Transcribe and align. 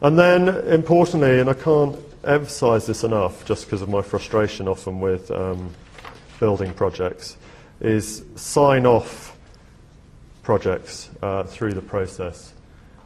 And 0.00 0.18
then, 0.18 0.48
importantly, 0.48 1.40
and 1.40 1.48
I 1.48 1.54
can't 1.54 1.96
emphasize 2.24 2.86
this 2.86 3.04
enough 3.04 3.44
just 3.46 3.64
because 3.64 3.82
of 3.82 3.88
my 3.88 4.02
frustration 4.02 4.68
often 4.68 5.00
with 5.00 5.30
um, 5.30 5.70
building 6.38 6.74
projects, 6.74 7.36
is 7.80 8.24
sign 8.34 8.84
off 8.84 9.36
projects 10.42 11.08
uh, 11.22 11.44
through 11.44 11.72
the 11.72 11.82
process. 11.82 12.52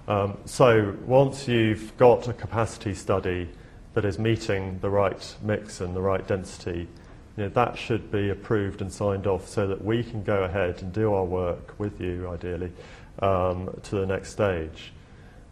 Um, 0.09 0.37
so 0.45 0.97
once 1.07 1.47
you've 1.47 1.97
got 1.97 2.27
a 2.27 2.33
capacity 2.33 2.95
study 2.95 3.49
that 3.95 4.05
is 4.05 4.19
meeting 4.19 4.79
the 4.81 4.91
right 4.91 5.37
mix 5.43 5.81
and 5.81 5.95
the 5.95 6.01
right 6.01 6.27
density, 6.27 6.89
you 7.37 7.45
know, 7.45 7.49
that 7.51 7.79
should 7.79 8.11
be 8.11 8.31
approved 8.31 8.83
and 8.83 8.93
signed 8.93 9.27
off 9.27 9.49
so 9.49 9.67
that 9.69 9.85
we 9.85 10.03
can 10.03 10.25
go 10.25 10.43
ahead 10.43 10.83
and 10.83 10.93
do 10.93 11.15
our 11.15 11.25
work 11.25 11.79
with 11.79 12.01
you, 12.01 12.29
ideally, 12.29 12.73
um, 13.21 13.71
to 13.85 13.97
the 13.97 14.07
next 14.07 14.33
stage. 14.33 14.93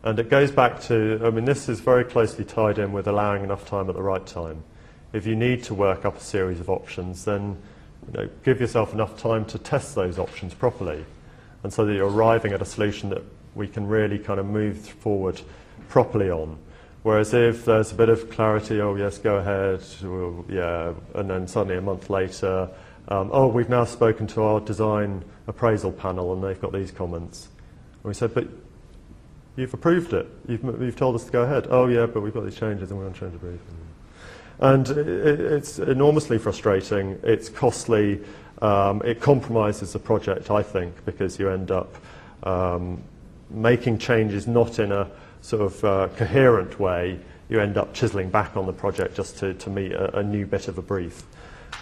And 0.02 0.18
it 0.18 0.30
goes 0.30 0.50
back 0.50 0.80
to, 0.82 1.20
I 1.24 1.30
mean, 1.30 1.44
this 1.44 1.68
is 1.68 1.80
very 1.80 2.04
closely 2.04 2.44
tied 2.44 2.78
in 2.78 2.92
with 2.92 3.08
allowing 3.08 3.42
enough 3.42 3.66
time 3.66 3.88
at 3.88 3.94
the 3.94 4.02
right 4.02 4.24
time. 4.24 4.62
If 5.12 5.26
you 5.26 5.34
need 5.34 5.64
to 5.64 5.74
work 5.74 6.04
up 6.04 6.18
a 6.18 6.20
series 6.20 6.60
of 6.60 6.70
options, 6.70 7.24
then 7.24 7.56
you 8.06 8.12
know, 8.12 8.28
give 8.44 8.60
yourself 8.60 8.92
enough 8.92 9.20
time 9.20 9.44
to 9.46 9.58
test 9.58 9.94
those 9.94 10.18
options 10.18 10.54
properly. 10.54 11.04
And 11.62 11.72
so 11.72 11.84
that 11.84 11.94
you're 11.94 12.08
arriving 12.08 12.52
at 12.52 12.62
a 12.62 12.64
solution 12.64 13.10
that 13.10 13.22
we 13.54 13.66
can 13.66 13.86
really 13.86 14.18
kind 14.18 14.38
of 14.38 14.46
move 14.46 14.78
forward 14.78 15.40
properly 15.88 16.30
on. 16.30 16.58
Whereas 17.02 17.34
if 17.34 17.64
there's 17.64 17.92
a 17.92 17.94
bit 17.94 18.08
of 18.08 18.30
clarity, 18.30 18.80
oh 18.80 18.94
yes, 18.94 19.18
go 19.18 19.36
ahead, 19.36 19.82
well, 20.02 20.44
yeah, 20.48 20.92
and 21.14 21.30
then 21.30 21.48
suddenly 21.48 21.76
a 21.76 21.80
month 21.80 22.10
later, 22.10 22.68
um, 23.08 23.30
oh, 23.32 23.48
we've 23.48 23.68
now 23.68 23.84
spoken 23.84 24.26
to 24.28 24.42
our 24.42 24.60
design 24.60 25.24
appraisal 25.46 25.92
panel 25.92 26.32
and 26.34 26.44
they've 26.44 26.60
got 26.60 26.72
these 26.72 26.90
comments. 26.90 27.48
And 27.94 28.04
we 28.04 28.14
said, 28.14 28.34
but 28.34 28.46
you've 29.58 29.74
approved 29.74 30.12
it. 30.12 30.26
You've, 30.46 30.62
you've 30.80 30.96
told 30.96 31.14
us 31.14 31.24
to 31.24 31.32
go 31.32 31.42
ahead. 31.42 31.66
Oh 31.68 31.86
yeah, 31.86 32.06
but 32.06 32.22
we've 32.22 32.32
got 32.32 32.44
these 32.44 32.56
changes 32.56 32.90
and 32.90 32.98
we're 32.98 33.10
to 33.10 33.18
change 33.18 33.32
the 33.32 33.38
brief. 33.38 33.60
And 34.60 34.88
it, 34.88 35.06
it's 35.06 35.78
enormously 35.78 36.38
frustrating. 36.38 37.18
It's 37.22 37.48
costly. 37.48 38.20
Um, 38.60 39.02
it 39.04 39.20
compromises 39.20 39.92
the 39.92 40.00
project, 40.00 40.50
I 40.50 40.64
think, 40.64 41.04
because 41.04 41.38
you 41.38 41.48
end 41.48 41.70
up 41.70 41.94
um, 42.42 43.02
making 43.50 43.98
changes 43.98 44.48
not 44.48 44.78
in 44.80 44.90
a 44.90 45.08
sort 45.42 45.62
of 45.62 45.84
uh, 45.84 46.08
coherent 46.16 46.80
way, 46.80 47.20
you 47.48 47.60
end 47.60 47.76
up 47.76 47.94
chiseling 47.94 48.30
back 48.30 48.56
on 48.56 48.66
the 48.66 48.72
project 48.72 49.14
just 49.14 49.38
to, 49.38 49.54
to 49.54 49.70
meet 49.70 49.92
a, 49.92 50.18
a 50.18 50.22
new 50.22 50.44
bit 50.44 50.68
of 50.68 50.76
a 50.76 50.82
brief. 50.82 51.22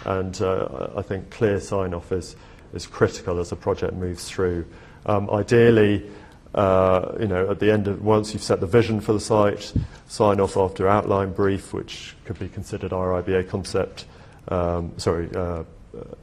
And 0.05 0.39
uh, 0.41 0.89
I 0.95 1.01
think 1.01 1.29
clear 1.31 1.59
sign-off 1.59 2.11
is, 2.11 2.35
is 2.73 2.85
critical 2.85 3.39
as 3.39 3.51
a 3.51 3.55
project 3.55 3.93
moves 3.93 4.29
through. 4.29 4.65
Um, 5.07 5.29
ideally, 5.31 6.09
uh, 6.55 7.13
you 7.19 7.27
know, 7.27 7.49
at 7.51 7.59
the 7.59 7.71
end 7.71 7.87
of, 7.87 8.03
once 8.03 8.33
you've 8.33 8.43
set 8.43 8.59
the 8.59 8.67
vision 8.67 8.99
for 8.99 9.13
the 9.13 9.19
site, 9.19 9.73
sign 10.07 10.39
off 10.39 10.57
after 10.57 10.87
outline 10.87 11.33
brief, 11.33 11.73
which 11.73 12.15
could 12.25 12.39
be 12.39 12.47
considered 12.47 12.91
RIBA 12.91 13.49
concept, 13.49 14.05
um, 14.47 14.93
sorry, 14.97 15.29
uh, 15.35 15.63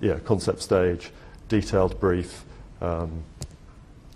yeah, 0.01 0.19
concept 0.21 0.63
stage, 0.63 1.11
detailed 1.49 1.99
brief, 2.01 2.45
um, 2.81 3.23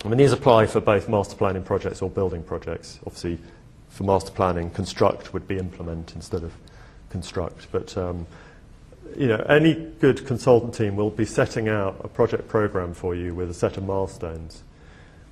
I 0.05 0.09
mean, 0.09 0.19
these 0.19 0.33
apply 0.33 0.67
for 0.67 0.81
both 0.81 1.09
master 1.09 1.35
planning 1.35 1.65
projects 1.65 2.03
or 2.03 2.09
building 2.11 2.43
projects. 2.45 3.01
Obviously, 3.05 3.39
for 3.89 4.05
master 4.05 4.31
planning, 4.31 4.71
construct 4.71 5.33
would 5.33 5.49
be 5.49 5.59
implement 5.59 6.15
instead 6.15 6.45
of 6.45 6.53
construct. 7.11 7.67
But 7.73 7.97
um, 7.97 8.27
you 9.17 9.27
know, 9.27 9.39
any 9.49 9.75
good 9.75 10.25
consultant 10.25 10.75
team 10.75 10.95
will 10.95 11.11
be 11.11 11.25
setting 11.25 11.69
out 11.69 12.01
a 12.05 12.09
project 12.09 12.47
program 12.47 12.95
for 12.95 13.15
you 13.15 13.35
with 13.35 13.51
a 13.51 13.55
set 13.55 13.77
of 13.77 13.85
milestones, 13.85 14.63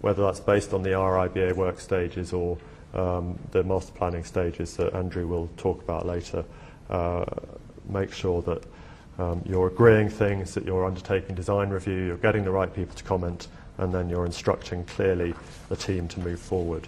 whether 0.00 0.22
that's 0.22 0.40
based 0.40 0.72
on 0.72 0.82
the 0.82 0.90
RIBA 0.90 1.54
work 1.54 1.80
stages 1.80 2.32
or 2.32 2.58
um, 2.94 3.38
the 3.52 3.62
master 3.62 3.92
planning 3.92 4.24
stages 4.24 4.76
that 4.76 4.94
Andrew 4.94 5.26
will 5.26 5.48
talk 5.56 5.82
about 5.82 6.06
later, 6.06 6.44
uh, 6.90 7.24
make 7.88 8.12
sure 8.12 8.42
that 8.42 8.62
um, 9.18 9.42
you're 9.46 9.68
agreeing 9.68 10.08
things, 10.08 10.54
that 10.54 10.64
you're 10.64 10.84
undertaking 10.84 11.34
design 11.34 11.70
review, 11.70 12.06
you're 12.06 12.16
getting 12.16 12.44
the 12.44 12.50
right 12.50 12.72
people 12.72 12.94
to 12.94 13.04
comment, 13.04 13.48
and 13.78 13.92
then 13.92 14.08
you're 14.08 14.26
instructing 14.26 14.84
clearly 14.84 15.34
the 15.68 15.76
team 15.76 16.08
to 16.08 16.20
move 16.20 16.40
forward. 16.40 16.86